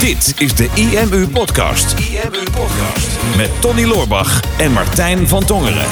[0.00, 1.98] Dit is de IMU Podcast.
[1.98, 3.36] IMU Podcast.
[3.36, 5.86] Met Tony Loorbach en Martijn van Tongeren.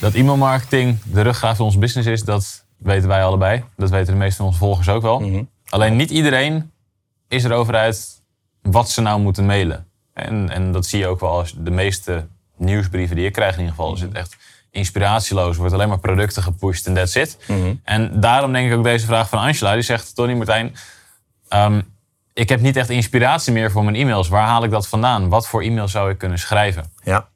[0.00, 3.64] Dat e-mailmarketing de ruggraat van ons business is, dat weten wij allebei.
[3.76, 5.20] Dat weten de meeste van onze volgers ook wel.
[5.20, 5.42] Mhm.
[5.68, 6.70] Alleen niet iedereen
[7.28, 8.22] is erover uit
[8.62, 9.86] wat ze nou moeten mailen.
[10.14, 12.26] En, en dat zie je ook wel als de meeste
[12.56, 13.92] nieuwsbrieven die ik krijg in ieder geval.
[13.92, 14.36] Er zit echt
[14.70, 17.38] inspiratieloos, er wordt alleen maar producten gepusht en that's it.
[17.46, 17.74] Mhm.
[17.84, 19.72] En daarom denk ik ook deze vraag van Angela.
[19.72, 20.76] Die zegt, Tony Martijn,
[21.48, 21.80] ehm,
[22.32, 24.28] ik heb niet echt inspiratie meer voor mijn e-mails.
[24.28, 25.28] Waar haal ik dat vandaan?
[25.28, 26.92] Wat voor e-mail zou ik kunnen schrijven?
[27.02, 27.28] Ja.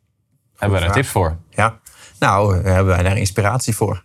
[0.56, 1.36] Hebben we daar tips voor?
[1.50, 1.80] ja.
[2.18, 4.04] Nou, daar hebben wij daar inspiratie voor.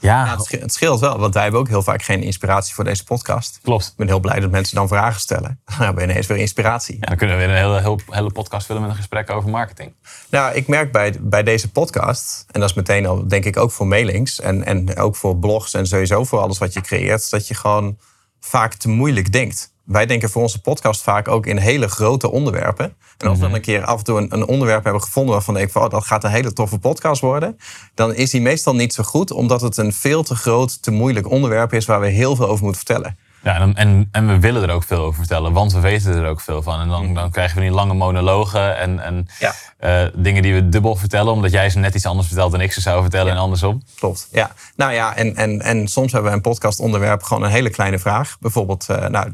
[0.00, 2.74] Ja, Ja, het, sch- het scheelt wel, want wij hebben ook heel vaak geen inspiratie
[2.74, 3.58] voor deze podcast.
[3.62, 3.86] klopt.
[3.86, 5.60] Ik ben heel blij dat mensen dan vragen stellen.
[5.64, 6.96] Dan hebben we ineens weer inspiratie.
[7.00, 9.50] Ja, dan kunnen we weer een hele, hele, hele podcast vullen met een gesprek over
[9.50, 9.94] marketing.
[10.30, 13.70] Nou, ik merk bij, bij deze podcast, en dat is meteen al denk ik ook
[13.70, 17.48] voor mailings en, en ook voor blogs en sowieso voor alles wat je creëert, dat
[17.48, 17.98] je gewoon
[18.40, 19.72] vaak te moeilijk denkt.
[19.84, 22.96] Wij denken voor onze podcast vaak ook in hele grote onderwerpen.
[23.18, 25.56] En als we dan een keer af en toe een, een onderwerp hebben gevonden waarvan
[25.56, 27.58] ik van oh, dat gaat een hele toffe podcast worden,
[27.94, 31.30] dan is die meestal niet zo goed, omdat het een veel te groot, te moeilijk
[31.30, 33.18] onderwerp is waar we heel veel over moeten vertellen.
[33.42, 36.28] Ja, en, en, en we willen er ook veel over vertellen, want we weten er
[36.28, 36.80] ook veel van.
[36.80, 39.54] En dan, dan krijgen we die lange monologen en, en Ja.
[39.78, 42.72] eh, dingen die we dubbel vertellen, omdat jij ze net iets anders vertelt dan ik
[42.72, 43.82] ze zou vertellen en andersom.
[43.98, 44.50] Klopt, ja.
[44.76, 48.36] Nou ja, en, en, en soms hebben we een podcastonderwerp gewoon een hele kleine vraag.
[48.40, 49.32] Bijvoorbeeld, eh, nou,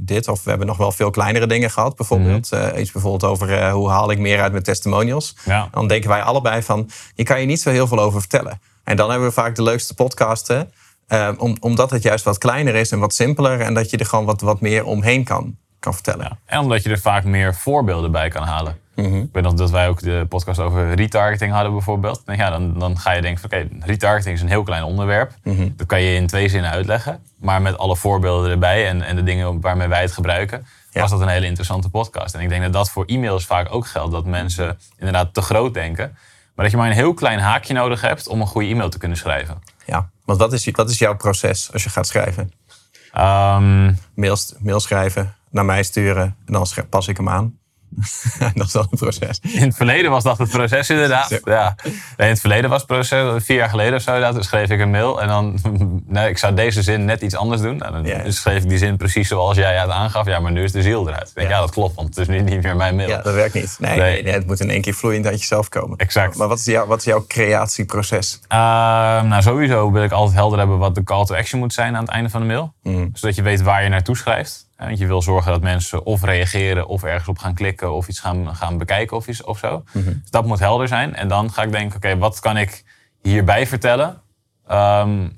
[0.00, 1.96] dit, of we hebben nog wel veel kleinere dingen gehad.
[1.96, 5.36] Bijvoorbeeld eh, iets bijvoorbeeld over eh, hoe haal ik meer uit mijn testimonials.
[5.44, 5.68] Ja.
[5.72, 8.60] Dan denken wij allebei van, je kan je niet zo heel veel over vertellen.
[8.84, 10.72] En dan hebben we vaak de leukste podcasten.
[11.12, 13.60] Eh, om, omdat het juist wat kleiner is en wat simpeler.
[13.60, 16.24] En dat je er gewoon wat, wat meer omheen kan, kan vertellen.
[16.24, 16.38] Ja.
[16.44, 18.80] En omdat je er vaak meer voorbeelden bij kan halen.
[18.94, 22.22] Ik weet nog dat wij ook de podcast over retargeting hadden bijvoorbeeld.
[22.26, 25.32] Ja, dan, dan ga je denken van oké, retargeting is een heel klein onderwerp.
[25.76, 27.22] Dat kan je in twee zinnen uitleggen.
[27.36, 30.66] Maar met alle voorbeelden erbij en, en de dingen waarmee wij het gebruiken...
[30.90, 31.00] Ja.
[31.00, 32.34] was dat een hele interessante podcast.
[32.34, 34.12] En ik denk dat dat voor e-mails vaak ook geldt.
[34.12, 36.16] Dat mensen inderdaad te groot denken.
[36.54, 38.98] Maar dat je maar een heel klein haakje nodig hebt om een goede e-mail te
[38.98, 39.62] kunnen schrijven.
[39.86, 42.52] Ja, want wat is, wat is jouw proces als je gaat schrijven?
[43.12, 47.58] Ehm, Mails, mail schrijven, naar mij sturen en dan pas ik hem aan.
[48.54, 49.38] dat is wel een proces.
[49.42, 51.40] In het verleden was dat het proces inderdaad.
[51.44, 51.74] Ja.
[51.84, 54.80] Nee, in het verleden was het proces, vier jaar geleden of zo, dat, schreef ik
[54.80, 55.20] een mail.
[55.22, 55.58] En dan,
[56.06, 57.82] nee, ik zou deze zin net iets anders doen.
[57.82, 58.30] En dan Ja.
[58.30, 60.26] schreef ik die zin precies zoals jij het aangaf.
[60.26, 61.28] Ja, maar nu is de ziel eruit.
[61.28, 61.54] Ik denk, Ja.
[61.54, 61.60] ja.
[61.60, 63.08] dat klopt, want het is nu niet meer mijn mail.
[63.08, 63.76] Ja, dat werkt niet.
[63.78, 64.12] Nee, Nee.
[64.12, 65.98] nee, nee, het moet in één keer vloeiend uit jezelf komen.
[65.98, 66.36] Exact.
[66.36, 68.40] Maar wat is, jouw, wat is jouw creatieproces?
[68.48, 71.96] Ehm, nou, sowieso wil ik altijd helder hebben wat de call to action moet zijn
[71.96, 72.72] aan het einde van de mail.
[72.82, 73.06] Mhm.
[73.12, 74.70] Zodat je weet waar je naartoe schrijft.
[74.86, 78.20] Want je wil zorgen dat mensen of reageren of ergens op gaan klikken of iets
[78.20, 79.84] gaan, gaan bekijken of, iets, of zo.
[79.92, 80.04] Mhm.
[80.04, 81.14] Dus dat moet helder zijn.
[81.14, 82.84] En dan ga ik denken, oké, wat kan ik
[83.22, 84.20] hierbij vertellen?
[84.66, 85.28] ehm,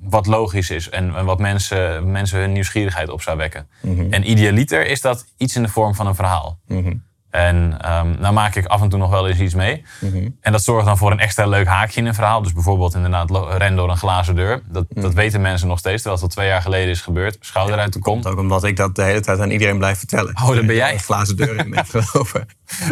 [0.00, 3.68] wat logisch is en, en wat mensen, mensen hun nieuwsgierigheid op zou wekken.
[3.80, 4.12] Mhm.
[4.12, 6.58] En idealiter is dat iets in de vorm van een verhaal.
[6.66, 6.94] Mhm.
[7.32, 9.84] En ehm nou maak ik af en toe nog wel eens iets mee.
[10.00, 10.28] Mhm.
[10.40, 12.42] En dat zorgt dan voor een extra leuk haakje in een verhaal.
[12.42, 14.62] Dus bijvoorbeeld inderdaad ren door een glazen deur.
[14.68, 15.00] Dat, Mhm.
[15.00, 17.36] dat weten mensen nog steeds, terwijl het al twee jaar geleden is gebeurd.
[17.40, 18.20] Schouder uit de kom.
[18.24, 20.34] Ook omdat ik dat de hele tijd aan iedereen blijf vertellen.
[20.42, 20.92] Oh, dat ben jij.
[20.92, 22.46] Een glazen deur in met geloven.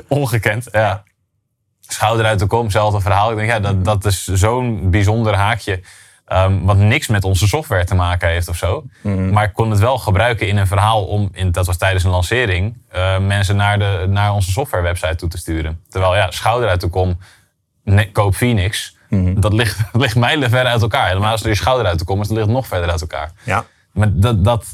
[0.08, 1.02] Ongekend, ja.
[1.80, 3.30] Schouder uit de kom, zelfde verhaal.
[3.30, 5.80] Ik denk, ja, dat, dat is zo'n bijzonder haakje.
[6.30, 8.84] Ehm, wat niks met onze software te maken heeft of zo.
[9.30, 12.10] Maar ik kon het wel gebruiken in een verhaal om, in, dat was tijdens een
[12.10, 15.80] lancering, eh, mensen naar, de, naar onze software website toe te sturen.
[15.88, 17.18] Terwijl ja, schouder uit de kom,
[17.84, 18.96] ne- koop Phoenix.
[19.34, 21.06] Dat ligt, ligt mijlenver uit elkaar.
[21.06, 23.30] Helemaal als er je schouder uit de kom is, dat ligt nog verder uit elkaar.
[23.42, 23.64] Ja.
[23.92, 24.64] Maar dat, dat,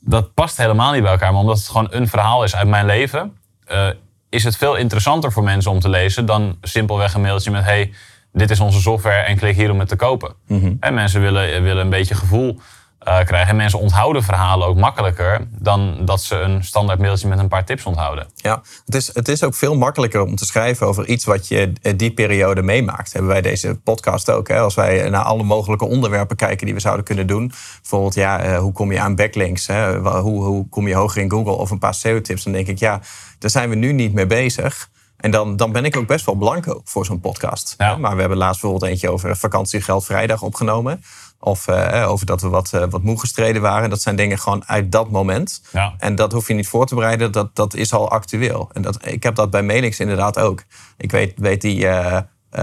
[0.00, 1.32] dat past helemaal niet bij elkaar.
[1.32, 3.36] Maar omdat het gewoon een verhaal is uit mijn leven,
[3.66, 3.88] eh,
[4.28, 7.92] is het veel interessanter voor mensen om te lezen dan simpelweg een mailtje met: hey,
[8.32, 10.34] dit is onze software en klik hier om het te kopen.
[10.80, 12.60] En mensen willen, willen een beetje gevoel
[12.98, 13.48] eh, krijgen.
[13.48, 17.64] En mensen onthouden verhalen ook makkelijker dan dat ze een standaard mailtje met een paar
[17.64, 18.26] tips onthouden.
[18.36, 21.72] Ja, het is, het is ook veel makkelijker om te schrijven over iets wat je
[21.82, 23.12] eh, die periode meemaakt.
[23.12, 24.48] Hebben wij deze podcast ook.
[24.48, 24.58] Hè?
[24.58, 27.52] Als wij naar alle mogelijke onderwerpen kijken die we zouden kunnen doen.
[27.80, 29.66] Bijvoorbeeld, ja, eh, hoe kom je aan backlinks?
[29.66, 29.98] Hè?
[29.98, 31.52] Hoe, hoe kom je hoger in Google?
[31.52, 32.44] Of een paar SEO-tips.
[32.44, 33.00] Dan denk ik, ja,
[33.38, 34.88] daar zijn we nu niet mee bezig.
[35.18, 37.74] En dan, dan ben ik ook best wel blanco voor zo'n podcast.
[37.78, 37.96] Ja.
[37.96, 41.02] Maar we hebben laatst bijvoorbeeld eentje over vakantiegeld vrijdag opgenomen.
[41.40, 43.90] Of eh, over dat we wat, eh, wat moe gestreden waren.
[43.90, 45.62] Dat zijn dingen gewoon uit dat moment.
[45.72, 45.94] Ja.
[45.98, 48.70] En dat hoef je niet voor te bereiden, dat, dat is al actueel.
[48.72, 50.62] En dat, ik heb dat bij mailings inderdaad ook.
[50.96, 52.22] Ik weet, weet die eh,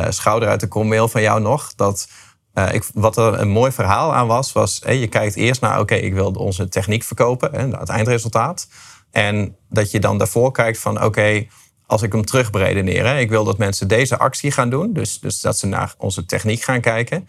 [0.09, 1.73] schouder uit de kom mail van jou nog.
[1.75, 2.07] Dat,
[2.71, 5.79] ik, wat er een mooi verhaal aan was, was je kijkt eerst naar...
[5.79, 8.67] oké, ik wil onze techniek verkopen, hè, het eindresultaat.
[9.11, 11.45] En dat je dan daarvoor kijkt van oké,
[11.87, 13.05] als ik hem terug beredeneer...
[13.05, 14.93] Hè, ik wil dat mensen deze actie gaan doen.
[14.93, 17.27] Dus, dus dat ze naar onze techniek gaan kijken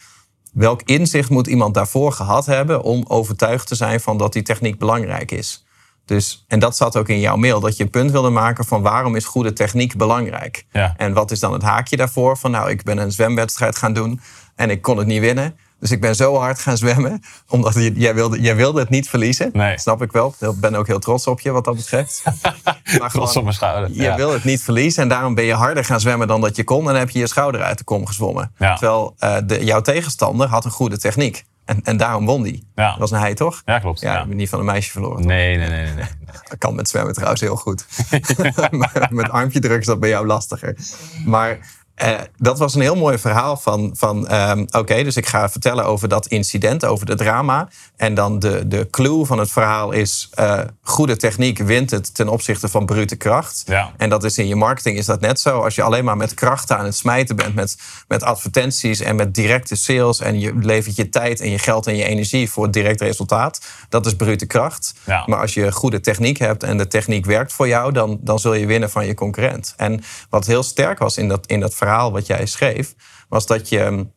[0.56, 4.78] welk inzicht moet iemand daarvoor gehad hebben om overtuigd te zijn van dat die techniek
[4.78, 5.64] belangrijk is?
[6.04, 8.82] Dus, en dat zat ook in jouw mail, dat je een punt wilde maken van
[8.82, 10.66] waarom is goede techniek belangrijk?
[10.72, 10.94] Ja.
[10.96, 12.36] En wat is dan het haakje daarvoor?
[12.36, 14.20] Van nou, ik ben een zwemwedstrijd gaan doen
[14.54, 15.56] en ik kon het niet winnen.
[15.80, 19.08] Dus ik ben zo hard gaan zwemmen, omdat je- jij wilde, jij wilde het niet
[19.08, 19.50] verliezen.
[19.52, 19.78] Nee.
[19.78, 20.34] Snap ik wel.
[20.40, 22.22] Ik ben ook heel trots op je wat dat betreft.
[22.98, 23.90] maar Trots op mijn schouder.
[23.90, 24.16] je ja.
[24.16, 26.78] wil het niet verliezen en daarom ben je harder gaan zwemmen dan dat je kon.
[26.80, 28.52] En dan heb je je schouder uit de kom gezwommen.
[28.58, 28.76] Ja.
[28.76, 31.44] Terwijl eh, de, jouw tegenstander had een goede techniek.
[31.64, 32.66] En, en daarom won die.
[32.74, 32.90] Ja.
[32.90, 33.62] Dat was een hij, toch?
[33.64, 34.00] Ja, klopt.
[34.00, 35.26] Ja, bent niet van een meisje verloren.
[35.26, 35.94] Nee, nee, nee, nee.
[35.94, 36.04] nee.
[36.48, 37.86] Dat kan met zwemmen trouwens heel goed.
[38.70, 40.76] Maar met armpje druk is dat bij jou lastiger.
[41.24, 41.58] Maar
[41.96, 43.90] eh, dat was een heel mooi verhaal van...
[43.94, 47.68] van ehm, oké, dus ik ga vertellen over dat incident, over de drama.
[47.96, 50.28] En dan de, de clue van het verhaal is...
[50.34, 53.62] eh, goede techniek wint het ten opzichte van brute kracht.
[53.66, 53.92] Ja.
[53.96, 55.60] En dat is in je marketing is dat net zo.
[55.60, 57.54] Als je alleen maar met krachten aan het smijten bent...
[57.54, 57.76] met,
[58.08, 60.20] met advertenties en met directe sales...
[60.20, 63.60] en je levert je tijd en je geld en je energie voor het direct resultaat...
[63.88, 64.94] dat is brute kracht.
[65.04, 65.22] Ja.
[65.26, 67.92] Maar als je goede techniek hebt en de techniek werkt voor jou...
[67.92, 69.74] dan, dan zul je winnen van je concurrent.
[69.76, 72.94] En wat heel sterk was in dat, in dat verhaal wat jij schreef...
[73.28, 74.14] was dat je hem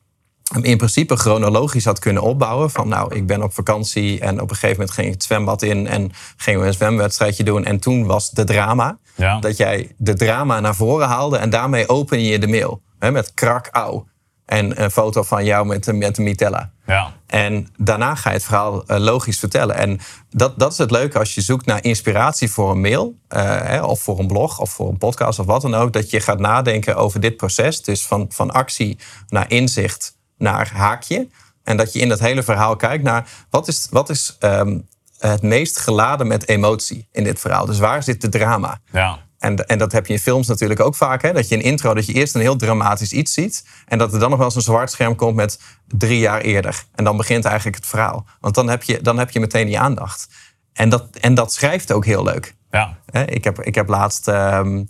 [0.61, 2.69] in principe chronologisch had kunnen opbouwen.
[2.69, 5.61] Van nou, ik ben op vakantie en op een gegeven moment ging ik het zwembad
[5.61, 5.87] in...
[5.87, 8.97] en gingen we een zwemwedstrijdje doen en toen was de drama.
[9.15, 9.39] Ja.
[9.39, 12.81] Dat jij de drama naar voren haalde en daarmee open je de mail.
[12.99, 14.03] Hè, met krak, au.
[14.45, 16.71] En een foto van jou met, met de mitella.
[16.89, 17.13] Ja.
[17.27, 19.75] En daarna ga je het verhaal eh, logisch vertellen.
[19.75, 19.99] En
[20.29, 23.83] dat, dat is het leuke als je zoekt naar inspiratie voor een mail, eh, hè,
[23.83, 25.93] of voor een blog, of voor een podcast of wat dan ook.
[25.93, 27.81] Dat je gaat nadenken over dit proces.
[27.81, 28.97] Dus van, van actie
[29.27, 31.27] naar inzicht naar haakje.
[31.63, 34.79] En dat je in dat hele verhaal kijkt naar wat is, wat is ehm,
[35.19, 37.65] het meest geladen met emotie in dit verhaal.
[37.65, 38.79] Dus waar zit de drama?
[38.91, 39.19] Ja.
[39.39, 41.21] En, en dat heb je in films natuurlijk ook vaak.
[41.21, 41.33] Hè?
[41.33, 43.67] Dat je een intro, dat je eerst een heel dramatisch iets ziet.
[43.87, 46.83] En dat er dan nog wel eens een zwart scherm komt met drie jaar eerder.
[46.95, 48.25] En dan begint eigenlijk het verhaal.
[48.39, 50.27] Want dan heb je, dan heb je meteen die aandacht.
[50.73, 52.55] En dat, en dat schrijft ook heel leuk.
[52.71, 52.97] Ja.
[53.25, 54.83] Ik heb, ik heb laatst ehm,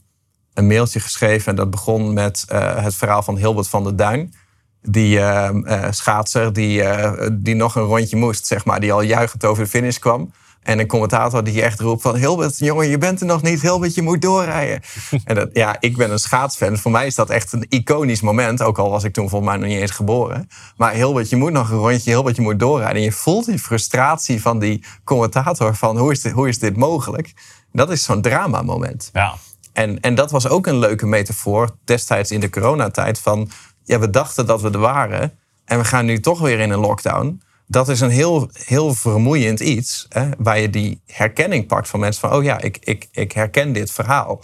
[0.54, 1.48] een mailtje geschreven.
[1.48, 4.34] En dat begon met eh, het verhaal van Hilbert van der Duin.
[4.82, 8.80] Die ehm, eh, schaatser die, eh, die nog een rondje moest, zeg maar.
[8.80, 10.32] Die al juichend over de finish kwam.
[10.64, 12.16] En een commentator die echt roept van...
[12.16, 13.62] Hilbert, jongen, je bent er nog niet.
[13.62, 14.82] Hilbert, je moet doorrijden.
[15.24, 16.78] en dat, ja, ik ben een schaatsfan.
[16.78, 18.62] Voor mij is dat echt een iconisch moment.
[18.62, 20.50] Ook al was ik toen volgens mij nog niet eens geboren.
[20.78, 22.12] Maar Hilbert, je moet nog een rondje.
[22.12, 22.96] Hilbert, je moet doorrijden.
[22.96, 25.98] En je voelt die frustratie van die commentator van...
[25.98, 27.34] hoe is dit, hoe is dit mogelijk?
[27.72, 29.10] Dat is zo'n drama moment.
[29.14, 29.34] Ja.
[29.74, 33.50] En, en dat was ook een leuke metafoor destijds in de coronatijd van...
[33.84, 36.80] ja, we dachten dat we er waren en we gaan nu toch weer in een
[36.80, 37.42] lockdown.
[37.72, 42.30] Dat is een heel, heel vermoeiend iets, hè, waar je die herkenning pakt van mensen
[42.30, 42.38] van...
[42.38, 44.44] oh ja, ik, ik, ik herken dit verhaal.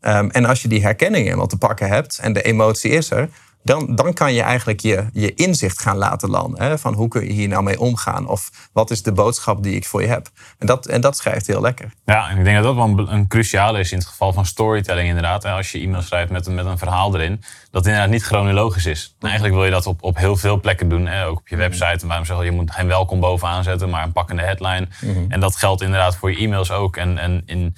[0.00, 3.28] Ehm, en als je die herkenning helemaal te pakken hebt en de emotie is er...
[3.66, 6.62] dan, dan kan je eigenlijk je, je inzicht gaan laten landen.
[6.62, 8.28] Hè, van hoe kun je hier nou mee omgaan?
[8.28, 10.28] Of wat is de boodschap die ik voor je heb?
[10.58, 11.92] En dat, en dat schrijft heel lekker.
[12.04, 14.46] Ja, en ik denk dat dat wel een, een cruciale is in het geval van
[14.46, 15.44] storytelling inderdaad.
[15.44, 18.86] En als je e-mail schrijft met, een- met een verhaal erin, dat inderdaad niet chronologisch
[18.86, 19.14] is.
[19.20, 21.06] En eigenlijk wil je dat op, op heel veel plekken doen.
[21.06, 21.26] Hè?
[21.26, 21.98] Ook op je website.
[22.00, 24.88] En waarom zeggen je moet geen welkom bovenaan zetten, maar een pakkende headline.
[25.28, 26.96] En dat geldt inderdaad voor je e-mails ook.
[26.96, 27.76] En, en in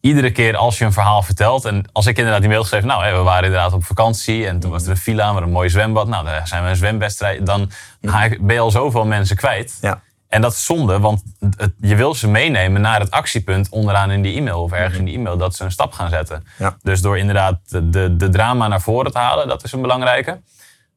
[0.00, 1.64] iedere keer als je een verhaal vertelt.
[1.64, 4.46] En als ik inderdaad die mail schreef, nou, hè, we waren inderdaad op vakantie.
[4.46, 6.08] En toen was er een villa met een mooi zwembad.
[6.08, 7.46] Nou, daar zijn we een zwemwedstrijd.
[7.46, 7.70] Dan
[8.02, 9.78] ga ik- ben je al zoveel mensen kwijt.
[9.80, 10.00] Ja.
[10.28, 11.22] En dat is zonde, want
[11.56, 15.04] het- je wil ze meenemen naar het actiepunt onderaan in die e-mail of ergens in
[15.04, 16.46] die e-mail dat ze een stap gaan zetten.
[16.58, 16.76] Ja.
[16.82, 20.40] Dus door inderdaad de, de, de drama naar voren te halen, dat is een belangrijke.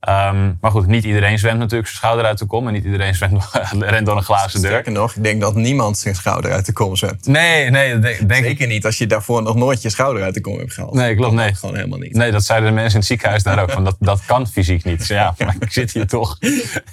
[0.01, 3.15] Ehm, maar goed, niet iedereen zwemt natuurlijk zijn schouder uit de kom en niet iedereen
[3.15, 4.69] zwemt, rent door een glazen deur.
[4.69, 7.25] Sterker nog, ik denk dat niemand zijn schouder uit de kom zwemt.
[7.25, 8.45] Nee, nee, dat denk, denk ik.
[8.45, 10.93] Zeker niet als je daarvoor nog nooit je schouder uit de kom hebt gehaald.
[10.93, 11.53] Nee, klopt, nee.
[11.53, 12.13] Gewoon helemaal niet.
[12.13, 13.71] Nee, dat zeiden de mensen in het ziekenhuis daar ook.
[13.71, 14.97] Van dat, dat kan fysiek niet.
[14.97, 16.37] Dus ja, maar ik zit hier toch.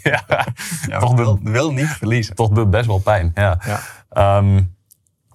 [0.03, 0.25] Ja,
[0.88, 2.35] Ja, toch, wil, niet verliezen.
[2.35, 3.31] toch doet best wel pijn.
[3.35, 3.61] Ja.
[3.67, 3.81] Ja.
[4.11, 4.61] Ehm,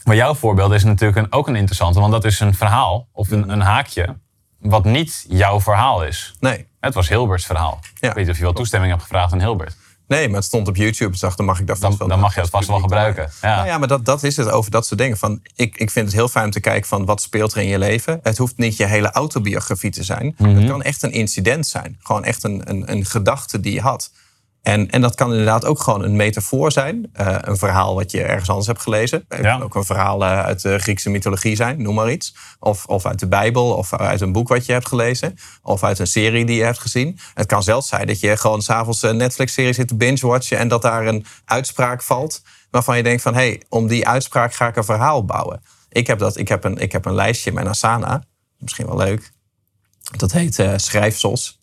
[0.03, 1.99] maar jouw voorbeeld is natuurlijk een, ook een interessante.
[1.99, 4.21] Want dat is een verhaal of een, een haakje.
[4.63, 6.33] Wat niet jouw verhaal is.
[6.39, 6.67] Nee.
[6.79, 7.79] Het was Hilberts verhaal.
[7.99, 8.09] Ja.
[8.09, 9.75] Ik weet niet of je wel toestemming hebt gevraagd aan Hilbert.
[10.07, 11.11] nee, maar het stond op YouTube.
[11.11, 12.79] Dus dacht, dan mag ik dat vast Dan, wel dan mag je het vast wel
[12.79, 13.31] gebruiken.
[13.41, 13.55] Ja.
[13.55, 15.17] Nou ja, maar dat, dat is het over dat soort dingen.
[15.17, 17.67] Van, ik, ik vind het heel fijn om te kijken van wat speelt er in
[17.67, 18.19] je leven.
[18.23, 20.35] Het hoeft niet je hele autobiografie te zijn.
[20.37, 20.55] Mhm.
[20.55, 21.97] Het kan echt een incident zijn.
[22.01, 24.11] Gewoon echt een, een, een gedachte die je had.
[24.63, 27.09] En, en dat kan inderdaad ook gewoon een metafoor zijn.
[27.13, 29.25] Eh, een verhaal wat je ergens anders hebt gelezen.
[29.27, 29.51] Het Ja.
[29.51, 32.35] kan ook een verhaal eh, uit de Griekse mythologie zijn, noem maar iets.
[32.59, 35.35] Of, of uit de Bijbel, of uit een boek wat je hebt gelezen.
[35.61, 37.19] Of uit een serie die je hebt gezien.
[37.33, 40.57] Het kan zelfs zijn dat je gewoon s'avonds een Netflix-serie zit te binge-watchen...
[40.57, 42.41] en dat daar een uitspraak valt
[42.71, 43.33] waarvan je denkt van...
[43.33, 45.61] hé, hey, om die uitspraak ga ik een verhaal bouwen.
[45.89, 48.23] Ik heb, dat, ik heb, een, ik heb een lijstje in mijn Asana.
[48.57, 49.31] Misschien wel leuk.
[50.17, 51.61] Dat heet eh, schrijfsels.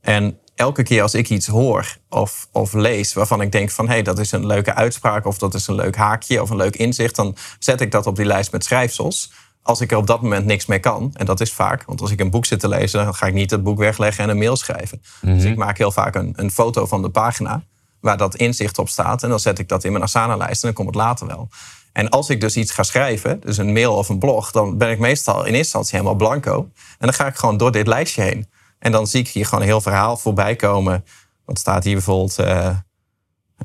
[0.00, 3.92] En elke keer als ik iets hoor of, of lees waarvan ik denk van hé,
[3.92, 6.76] hey, dat is een leuke uitspraak of dat is een leuk haakje of een leuk
[6.76, 9.32] inzicht, dan zet ik dat op die lijst met schrijfsels.
[9.62, 12.10] Als ik er op dat moment niks mee kan, en dat is vaak, want als
[12.10, 14.38] ik een boek zit te lezen, dan ga ik niet het boek wegleggen en een
[14.38, 15.02] mail schrijven.
[15.20, 17.62] Dus ik maak heel vaak een, een foto van de pagina
[18.00, 20.84] waar dat inzicht op staat en dan zet ik dat in mijn Asana-lijst en dan
[20.84, 21.48] komt het later wel.
[21.92, 24.90] En als ik dus iets ga schrijven, dus een mail of een blog, dan ben
[24.90, 26.70] ik meestal in eerste instantie helemaal blanco.
[26.74, 28.46] En dan ga ik gewoon door dit lijstje heen.
[28.82, 31.04] En dan zie ik hier gewoon een heel verhaal voorbij komen.
[31.44, 32.38] Wat staat hier bijvoorbeeld?
[32.38, 32.76] Uh,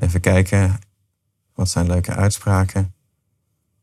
[0.00, 0.78] even kijken.
[1.54, 2.94] Wat zijn leuke uitspraken?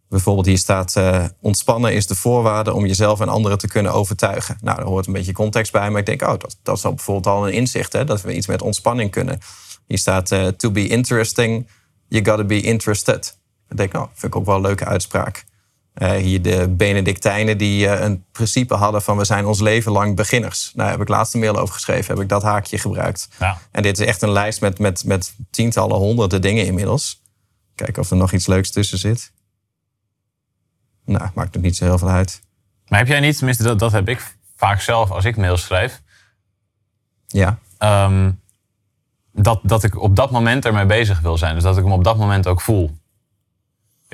[0.09, 4.57] Bijvoorbeeld hier staat: uh, ontspannen is de voorwaarde om jezelf en anderen te kunnen overtuigen.
[4.61, 6.93] Nou, daar hoort een beetje context bij, maar ik denk, oh, dat, dat is al
[6.93, 9.39] bijvoorbeeld al een inzicht, hè, dat we iets met ontspanning kunnen.
[9.87, 11.67] Hier staat: uh, to be interesting,
[12.07, 13.39] you gotta be interested.
[13.69, 15.45] Ik denk, nou, vind ik ook wel een leuke uitspraak.
[15.97, 20.15] Uh, hier de Benedictijnen die uh, een principe hadden van we zijn ons leven lang
[20.15, 20.71] beginners.
[20.73, 23.27] Nou, heb ik laatst een mail over geschreven, heb ik dat haakje gebruikt.
[23.39, 23.57] Ja.
[23.71, 27.21] En dit is echt een lijst met, met, met tientallen, honderden dingen inmiddels.
[27.75, 29.31] Kijken of er nog iets leuks tussen zit.
[31.05, 32.41] Nou, maakt nog niet zo heel veel uit.
[32.87, 36.01] Maar heb jij niet, tenminste dat, dat heb ik vaak zelf als ik mails schrijf.
[37.27, 37.59] Ja.
[37.79, 38.41] Um,
[39.31, 41.53] dat, dat ik op dat moment ermee bezig wil zijn.
[41.53, 42.97] Dus dat ik hem op dat moment ook voel.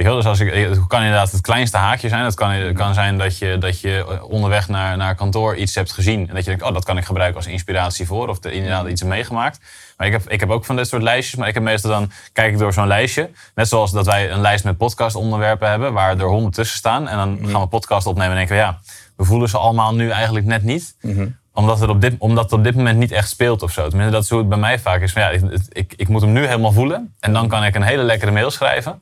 [0.04, 2.24] Dus als ik, het kan inderdaad het kleinste haakje zijn.
[2.24, 6.28] Het kan, kan zijn dat je, dat je onderweg naar, naar kantoor iets hebt gezien.
[6.30, 8.28] En dat je denkt, oh, dat kan ik gebruiken als inspiratie voor.
[8.28, 9.60] Of er inderdaad iets meegemaakt.
[9.98, 11.40] Maar ik heb, ik heb ook van dit soort lijstjes.
[11.40, 13.30] Maar ik heb meestal dan, kijk ik door zo'n lijstje.
[13.56, 15.94] Net zoals dat wij een lijst met podcastonderwerpen hebben.
[15.94, 17.08] Waar er honderd tussen staan.
[17.08, 18.80] En dan gaan we podcast opnemen en denken we, ja,
[19.16, 20.96] we voelen ze allemaal nu eigenlijk net niet.
[21.02, 21.28] Mhm.
[21.54, 23.88] omdat, het op dit, omdat het op dit moment niet echt speelt of zo.
[23.88, 25.12] Tenminste, dat is hoe het bij mij vaak is.
[25.12, 27.16] Van, ja, ik, ik, ik moet hem nu helemaal voelen.
[27.20, 29.02] En dan kan ik een hele lekkere mail schrijven.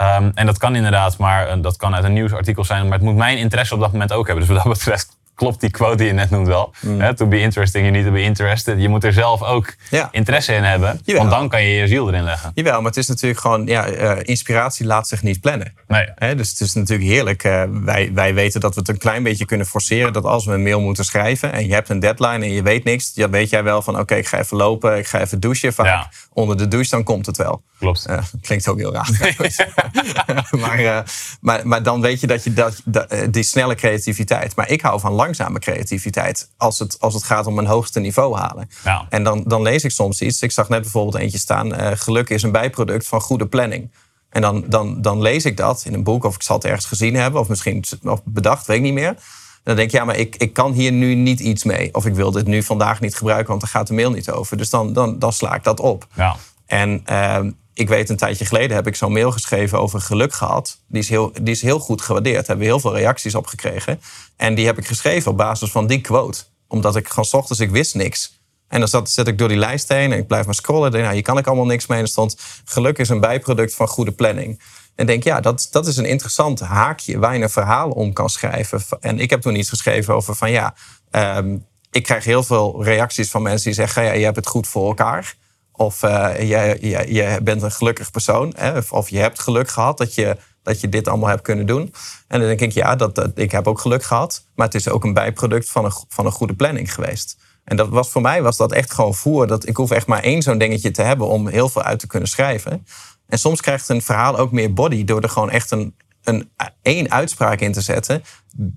[0.00, 2.82] Um, en dat kan inderdaad, maar dat kan uit een nieuwsartikel zijn.
[2.82, 4.46] Maar het moet mijn interesse op dat moment ook hebben.
[4.46, 6.74] Dus wat dat betreft klopt die quote die je net noemt wel.
[6.80, 7.14] Mm.
[7.14, 8.80] to be interesting, you need to be interested.
[8.80, 9.74] Je moet er zelf ook
[10.10, 11.00] interesse in hebben.
[11.04, 12.50] Want dan kan je je ziel erin leggen.
[12.54, 13.66] Jawel, maar het is natuurlijk gewoon...
[13.66, 15.74] Ja, uh, inspiratie laat zich niet plannen.
[15.86, 16.34] Nee.
[16.34, 17.44] dus het is natuurlijk heerlijk.
[17.44, 20.12] Uh, wij, wij weten dat we het een klein beetje kunnen forceren.
[20.12, 22.84] Dat als we een mail moeten schrijven en je hebt een deadline en je weet
[22.84, 23.14] niks.
[23.14, 24.98] Dan weet jij wel van oké, ik ga even lopen.
[24.98, 25.72] Ik ga even douchen.
[25.72, 27.62] Vaak onder de douche, dan komt het wel.
[27.78, 28.06] Klopt.
[28.10, 29.10] Uh, klinkt ook heel raar.
[30.60, 31.04] maar,
[31.40, 32.82] maar, maar dan weet je dat je dat,
[33.30, 34.56] die snelle creativiteit...
[34.56, 38.00] Maar ik hou van lang langzame creativiteit als het, als het gaat om een hoogste
[38.00, 38.68] niveau halen.
[38.84, 39.06] Ja.
[39.08, 40.42] En dan, dan lees ik soms iets.
[40.42, 41.80] Ik zag net bijvoorbeeld eentje staan.
[41.80, 43.90] Uh, geluk is een bijproduct van goede planning.
[44.30, 46.84] En dan, dan, dan lees ik dat in een boek, of ik zal het ergens
[46.84, 49.14] gezien hebben, of misschien of bedacht, weet ik niet meer.
[49.62, 51.94] Dan denk ik, ja, maar ik, ik kan hier nu niet iets mee.
[51.94, 54.56] Of ik wil dit nu vandaag niet gebruiken, want daar gaat de mail niet over.
[54.56, 56.06] Dus dan, dan, dan sla ik dat op.
[56.14, 56.36] Ja.
[56.66, 57.38] En uh,
[57.78, 60.78] ik weet een tijdje geleden heb ik zo'n mail geschreven over geluk gehad.
[60.88, 62.36] Die is heel, die is heel goed gewaardeerd.
[62.36, 64.00] Daar hebben we heel veel reacties op gekregen.
[64.36, 66.42] En die heb ik geschreven op basis van die quote.
[66.68, 68.40] Omdat ik gewoon s ochtends, ik wist niks.
[68.68, 70.94] En dan zat, zet ik door die lijst heen en ik blijf maar scrollen.
[70.94, 71.98] En nou, hier kan ik allemaal niks mee.
[71.98, 74.62] En er stond, geluk is een bijproduct van goede planning.
[74.94, 78.30] En denk, ja, dat, dat is een interessant haakje waar je een verhaal om kan
[78.30, 78.82] schrijven.
[79.00, 80.74] En ik heb toen iets geschreven over van, ja,
[81.10, 84.66] um, ik krijg heel veel reacties van mensen die zeggen, ja, je hebt het goed
[84.66, 85.34] voor elkaar.
[85.78, 86.76] Of uh, je,
[87.14, 88.52] je, bent een gelukkig persoon.
[88.56, 88.78] Hè?
[88.90, 91.94] Of, je hebt geluk gehad dat je, dat je dit allemaal hebt kunnen doen.
[92.28, 94.44] En dan denk ik, ja, dat, ik heb ook geluk gehad.
[94.54, 97.36] Maar het is ook een bijproduct van een, van een goede planning geweest.
[97.64, 99.46] En dat was, voor mij was dat echt gewoon voer.
[99.46, 102.06] Dat, ik hoef echt maar één zo'n dingetje te hebben om heel veel uit te
[102.06, 102.86] kunnen schrijven.
[103.28, 105.94] En soms krijgt een verhaal ook meer body door er gewoon echt een,
[106.28, 106.50] een
[106.82, 108.22] één uitspraak in te zetten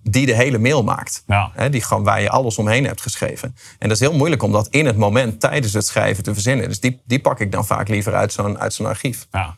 [0.04, 1.24] die de hele mail maakt.
[1.28, 1.70] Ja.
[1.70, 3.56] die gewoon waar je alles omheen hebt geschreven.
[3.80, 6.68] En dat is heel moeilijk om dat in het moment tijdens het schrijven te verzinnen.
[6.68, 9.28] Dus die, die pak ik dan vaak liever uit zo'n uit zo'n archief.
[9.32, 9.58] Ja.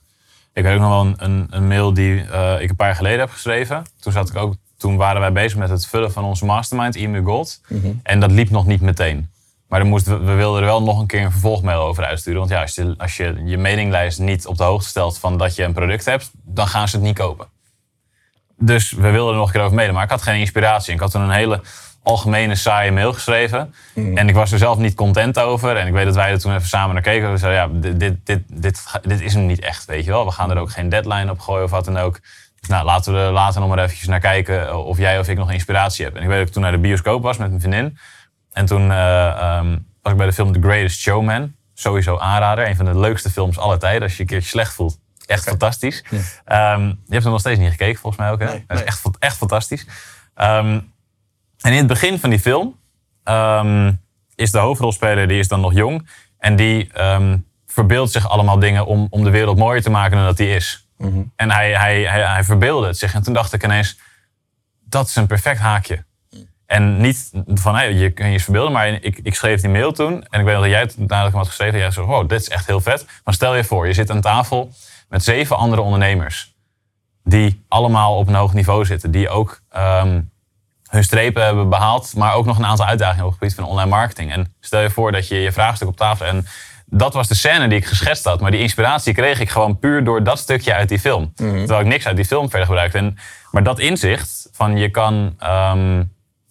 [0.53, 3.19] Ik weet ook nog wel een, een, mail die uh, ik een paar jaar geleden
[3.19, 3.85] heb geschreven.
[3.99, 7.21] Toen, zat ik ook, toen waren wij bezig met het vullen van onze mastermind, e
[7.23, 7.61] Gold.
[7.67, 7.91] Mhm.
[8.03, 9.31] En dat liep nog niet meteen.
[9.67, 12.39] Maar dan moest, we, we wilden er wel nog een keer een vervolgmail over uitsturen.
[12.39, 15.55] Want ja, als je, als je je mailinglijst niet op de hoogte stelt van dat
[15.55, 17.47] je een product hebt, dan gaan ze het niet kopen.
[18.57, 20.93] Dus we wilden er nog een keer over mailen, maar ik had geen inspiratie.
[20.93, 21.61] Ik had toen een hele
[22.03, 23.73] algemene saaie mail geschreven.
[23.93, 24.17] Hmm.
[24.17, 25.77] En ik was er zelf niet content over.
[25.77, 27.31] En ik weet dat wij er toen even samen naar keken.
[27.31, 30.25] We zeiden, ja, dit, dit, dit, dit, dit is hem niet echt, weet je wel.
[30.25, 32.19] We gaan er ook geen deadline op gooien of wat dan ook.
[32.59, 35.37] Dus nou, laten we er later nog maar eventjes naar kijken of jij of ik
[35.37, 36.15] nog inspiratie heb.
[36.15, 37.97] En ik weet dat ik toen naar de bioscoop was met mijn vriendin.
[38.51, 41.53] En toen uh, um, was ik bij de film The Greatest Showman.
[41.73, 42.67] Sowieso aanrader.
[42.67, 44.01] Een van de leukste films aller tijden.
[44.01, 46.03] Als je je een keertje slecht voelt, Echt fantastisch.
[46.45, 46.73] Ja.
[46.73, 48.39] Um, je hebt hem nog steeds niet gekeken, volgens mij ook.
[48.39, 48.45] Hè?
[48.45, 49.85] Nee, is echt, echt fantastisch.
[50.35, 50.91] Um,
[51.61, 52.79] en in het begin van die film
[53.23, 54.01] um,
[54.35, 56.09] is de hoofdrolspeler, die is dan nog jong.
[56.37, 56.91] En die
[57.67, 60.87] verbeeldt zich allemaal dingen om, om de wereld mooier te maken dan dat die is.
[60.97, 61.31] Mm -hmm.
[61.35, 63.13] En hij, hij, hij, hij verbeelde het zich.
[63.13, 63.99] En toen dacht ik ineens,
[64.83, 66.03] dat is een perfect haakje.
[66.65, 70.25] En niet van, hey, je kun je verbeelden, maar ik, ik schreef die mail toen.
[70.27, 72.41] En ik weet dat jij het nadat ik hem had geschreven, jij zei, wow, dit
[72.41, 73.05] is echt heel vet.
[73.23, 74.73] Maar stel je voor, je zit aan tafel
[75.13, 76.55] met zeven andere ondernemers.
[77.23, 79.11] Die allemaal op een hoog niveau zitten.
[79.11, 80.21] Die ook ehm,
[80.89, 83.89] hun strepen hebben behaald, maar ook nog een aantal uitdagingen op het gebied van online
[83.89, 84.31] marketing.
[84.31, 86.25] En stel je voor dat je je vraagstuk op tafel...
[86.25, 86.45] En
[86.85, 88.41] dat was de scène die ik geschetst had.
[88.41, 91.33] Maar die inspiratie kreeg ik gewoon puur door dat stukje uit die film.
[91.35, 92.97] Terwijl ik niks uit die film verder gebruikte.
[92.97, 93.17] En,
[93.51, 96.03] maar dat inzicht van je kan ehm,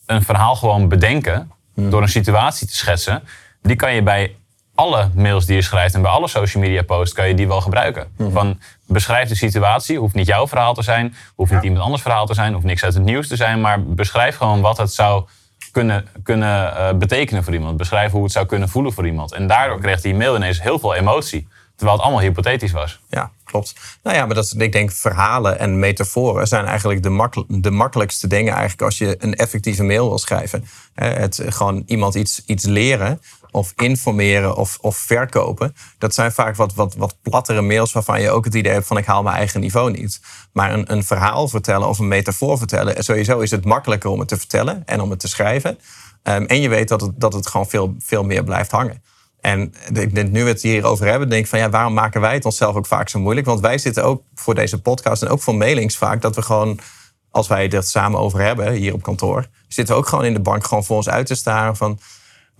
[0.06, 1.50] een verhaal gewoon bedenken...
[1.74, 3.22] door een situatie te schetsen...
[3.62, 4.36] die kan je bij
[4.74, 7.60] alle mails die je schrijft en bij alle social media posts kan je die wel
[7.60, 8.06] gebruiken.
[8.32, 12.26] Van beschrijf de situatie, hoeft niet jouw verhaal te zijn, hoeft niet iemand anders verhaal
[12.26, 15.24] te zijn, hoeft niks uit het nieuws te zijn, maar beschrijf gewoon wat het zou
[15.72, 17.76] kunnen, kunnen eh, betekenen voor iemand.
[17.76, 19.32] Beschrijf hoe het zou kunnen voelen voor iemand.
[19.32, 21.48] En daardoor kreeg die mail ineens heel veel emotie.
[21.76, 23.00] Terwijl het allemaal hypothetisch was.
[23.08, 23.74] Ja, klopt.
[24.02, 28.26] Nou ja, maar dat, ik denk verhalen en metaforen zijn eigenlijk de, makkel- de makkelijkste
[28.26, 30.64] dingen eigenlijk als je een effectieve mail wil schrijven.
[30.94, 33.20] Het gewoon iemand iets, iets leren
[33.52, 35.74] of informeren of, of verkopen.
[35.98, 38.96] Dat zijn vaak wat, wat, wat plattere mails waarvan je ook het idee hebt van
[38.96, 40.20] ik haal mijn eigen niveau niet.
[40.52, 44.28] Maar een, een verhaal vertellen of een metafoor vertellen, sowieso is het makkelijker om het
[44.28, 45.78] te vertellen en om het te schrijven.
[46.22, 49.02] Ehm, en je weet dat het, dat het gewoon veel, veel meer blijft hangen.
[49.40, 52.34] En ik denk, nu we het hierover hebben, denk ik van ja, waarom maken wij
[52.34, 53.46] het onszelf ook vaak zo moeilijk?
[53.46, 56.78] Want wij zitten ook voor deze podcast en ook voor mailings vaak dat we gewoon,
[57.30, 60.40] als wij het samen over hebben hier op kantoor, zitten we ook gewoon in de
[60.40, 61.98] bank gewoon voor ons uit te staren van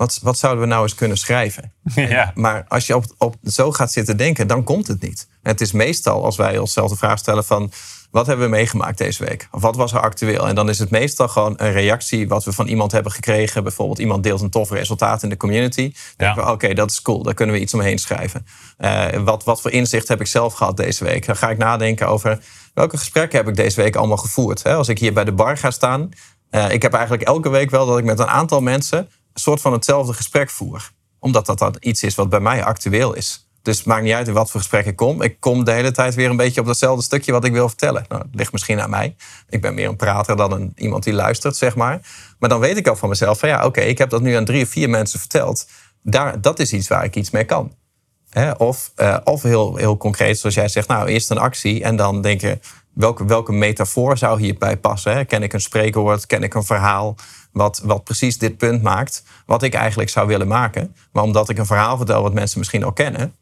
[0.03, 1.73] wat, wat zouden we nou eens kunnen schrijven?
[1.95, 2.33] ja.
[2.35, 5.29] Maar als je op, op zo gaat zitten denken, dan komt het niet.
[5.43, 7.71] Het is meestal als wij onszelf de vraag stellen van...
[8.11, 9.49] wat hebben we meegemaakt deze week?
[9.51, 10.49] Of wat was er actueel?
[10.49, 13.63] En dan is het meestal gewoon een reactie wat we van iemand hebben gekregen.
[13.63, 15.93] Bijvoorbeeld iemand deelt een tof resultaat in de community.
[15.93, 17.23] Dan denken we, oké, dat is cool.
[17.23, 18.47] Daar kunnen we iets omheen schrijven.
[18.77, 21.27] Eh, wat, wat voor inzicht heb ik zelf gehad deze week?
[21.27, 22.39] Dan ga ik nadenken over
[22.75, 24.63] welke gesprekken heb ik deze week allemaal gevoerd.
[24.63, 24.75] Hè?
[24.75, 26.09] Als ik hier bij de bar ga staan...
[26.51, 29.09] eh, ik heb eigenlijk elke week wel dat ik met een aantal mensen...
[29.35, 30.91] een soort van hetzelfde gesprek voer
[31.23, 33.49] omdat dat dan iets is wat bij mij actueel is.
[33.63, 35.23] Dus het maakt niet uit in wat voor gesprek ik kom.
[35.23, 38.05] Ik kom de hele tijd weer een beetje op datzelfde stukje wat ik wil vertellen.
[38.09, 39.17] Nou, het ligt misschien aan mij.
[39.49, 42.01] Ik ben meer een prater dan een, iemand die luistert, zeg maar.
[42.39, 44.45] Maar dan weet ik al van mezelf van ja, oké, ik heb dat nu aan
[44.45, 45.69] drie of vier mensen verteld.
[46.03, 47.73] Daar, dat is iets waar ik iets mee kan.
[48.57, 52.23] Of, eh, of heel, heel concreet, zoals jij zegt, nou, eerst een actie en dan
[52.23, 52.61] denken,
[52.95, 55.27] welke, welke metafoor zou hierbij passen?
[55.27, 57.17] Ken ik een spreekwoord, ken ik een verhaal
[57.53, 60.95] wat, wat precies dit punt maakt, wat ik eigenlijk zou willen maken.
[61.13, 63.35] Maar omdat ik een verhaal vertel wat mensen misschien al kennen,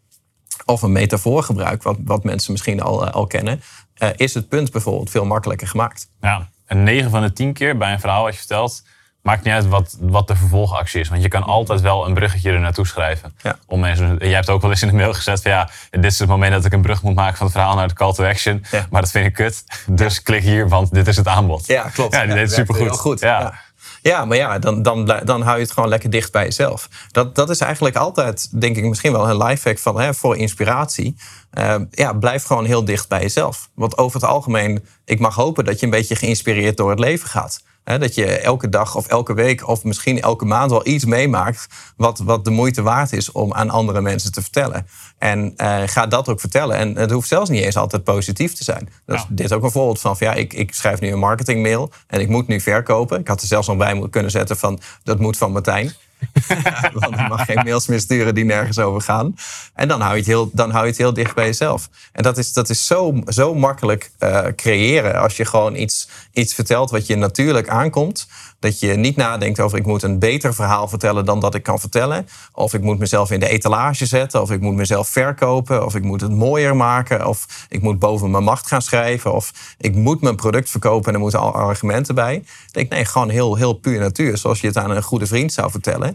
[0.65, 3.63] of een metafoor gebruik wat, wat mensen misschien al, eh, al kennen,
[3.95, 6.09] eh, is het punt bijvoorbeeld veel makkelijker gemaakt.
[6.21, 8.83] Ja, en 9 van de 10 keer bij een verhaal wat je vertelt,
[9.23, 11.09] maakt niet uit wat, wat de vervolgactie is.
[11.09, 13.35] Want je kan altijd wel een bruggetje er naartoe schrijven.
[13.43, 13.59] Ja.
[13.67, 16.19] Om mensen, jij hebt ook wel eens in de mail gezet van ja, dit is
[16.19, 18.25] het moment dat ik een brug moet maken van het verhaal naar de call to
[18.25, 18.65] action.
[18.71, 18.87] Ja.
[18.91, 19.65] Maar dat vind ik kut.
[19.87, 21.67] Dus klik hier, want dit is het aanbod.
[21.67, 22.15] Ja, klopt.
[22.15, 22.87] Ja, die deed supergoed.
[22.87, 23.21] heel goed.
[23.21, 23.55] Ja.
[24.03, 24.25] Ja.
[24.25, 26.89] Maar ja, dan, dan, dan hou je het gewoon lekker dicht bij jezelf.
[27.11, 31.17] Dat, dat is eigenlijk altijd, denk ik, misschien wel een lifehack van, hè, voor inspiratie.
[31.51, 33.69] Eh, ja, blijf gewoon heel dicht bij jezelf.
[33.75, 37.29] Want over het algemeen, ik mag hopen dat je een beetje geïnspireerd door het leven
[37.29, 37.63] gaat.
[37.85, 41.67] Hè, dat je elke dag of elke week of misschien elke maand wel iets meemaakt...
[41.97, 44.87] wat, wat de moeite waard is om aan andere mensen te vertellen.
[45.19, 46.77] En eh, ga dat ook vertellen.
[46.77, 48.89] En het hoeft zelfs niet eens altijd positief te zijn.
[49.07, 49.29] Dat is Ja.
[49.31, 52.29] dit ook een voorbeeld van, van ja, ik, ik schrijf nu een marketingmail en ik
[52.29, 53.21] moet nu verkopen.
[53.21, 55.93] Ik had er zelfs nog bij moeten kunnen zetten van dat moet van Martijn.
[56.93, 59.35] Want ik mag geen mails meer sturen die nergens over gaan.
[59.75, 61.89] En dan hou je het heel, dan hou je het heel dicht bij jezelf.
[62.13, 66.55] En dat is, dat is zo, zo makkelijk eh, creëren als je gewoon iets, iets
[66.55, 68.29] vertelt wat je natuurlijk aankomt.
[68.59, 71.81] Dat je niet nadenkt over ik moet een beter verhaal vertellen dan dat ik kan
[71.81, 72.29] vertellen.
[72.53, 74.43] Of ik moet mezelf in de etalage zetten.
[74.43, 75.85] Of ik moet mezelf verkopen.
[75.85, 77.27] Of ik moet het mooier maken.
[77.27, 79.33] Of ik moet boven mijn macht gaan schrijven.
[79.33, 82.35] Of ik moet mijn product verkopen en er moeten al argumenten bij.
[82.35, 84.39] Ik denk nee, gewoon heel, heel puur natuur.
[84.39, 86.10] Zoals je het aan een goede vriend zou vertellen.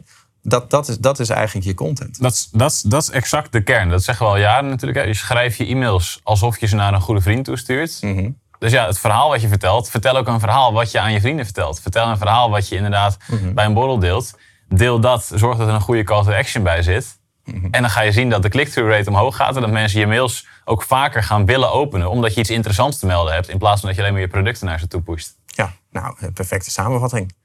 [0.48, 2.22] Dat, dat, is, dat is eigenlijk je content.
[2.22, 3.90] Dat is, dat, is, dat is exact de kern.
[3.90, 4.98] Dat zeggen we al jaren natuurlijk.
[4.98, 5.04] hè.
[5.04, 8.02] Je schrijft je e-mails alsof je ze naar een goede vriend toestuurt.
[8.60, 11.20] Dus ja, het verhaal wat je vertelt, vertel ook een verhaal wat je aan je
[11.20, 11.82] vrienden vertelt.
[11.82, 13.18] Vertel een verhaal wat je inderdaad
[13.54, 14.34] bij een borrel deelt.
[14.70, 17.20] Deel dat, zorg dat er een goede call to action bij zit.
[17.46, 19.56] En dan ga je zien dat de click-through rate omhoog gaat.
[19.56, 22.10] En dat mensen je mails ook vaker gaan willen openen.
[22.10, 23.50] Omdat je iets interessants te melden hebt.
[23.50, 25.36] In plaats van dat je alleen maar je producten naar ze toe pusht.
[25.46, 27.36] Ja, nou, perfecte samenvatting.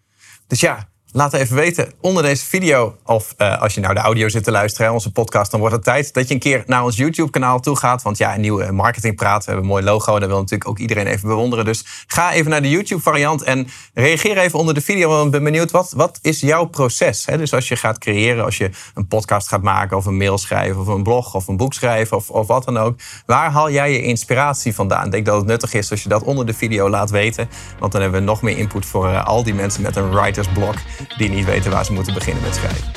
[0.47, 2.97] Dus ja, Laat even weten onder deze video.
[3.05, 5.85] Of uh, als je nou de audio zit te luisteren, onze podcast, dan wordt het
[5.85, 8.03] tijd dat je een keer naar ons YouTube-kanaal toe gaat.
[8.03, 9.45] Want ja, een nieuwe marketingpraat.
[9.45, 10.15] We hebben een mooi logo.
[10.15, 11.65] En dat wil natuurlijk ook iedereen even bewonderen.
[11.65, 15.09] Dus ga even naar de YouTube-variant en reageer even onder de video.
[15.09, 17.27] Want ik ben benieuwd, wat, wat is jouw proces?
[17.27, 17.39] Hè?
[17.39, 20.81] Dus als je gaat creëren, als je een podcast gaat maken, of een mail schrijven,
[20.81, 22.99] of een blog, of een boek schrijven, of, of wat dan ook.
[23.27, 25.05] Waar haal jij je inspiratie vandaan?
[25.05, 27.49] Ik denk dat het nuttig is als je dat onder de video laat weten.
[27.79, 30.75] Want dan hebben we nog meer input voor uh, al die mensen met een writersblok
[31.17, 32.93] die niet weten waar ze moeten beginnen met schrijven.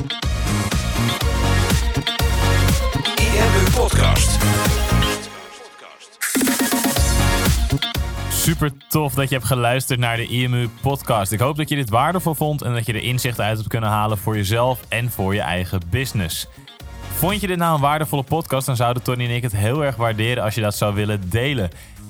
[3.15, 4.37] IMU Podcast.
[8.29, 11.31] Super tof dat je hebt geluisterd naar de IMU Podcast.
[11.31, 13.89] Ik hoop dat je dit waardevol vond en dat je er inzichten uit hebt kunnen
[13.89, 16.47] halen voor jezelf en voor je eigen business.
[17.13, 19.95] Vond je dit nou een waardevolle podcast, dan zouden Tony en ik het heel erg
[19.95, 21.69] waarderen als je dat zou willen delen.